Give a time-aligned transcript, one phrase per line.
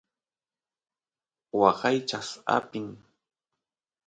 [1.59, 2.87] waqaychaq apin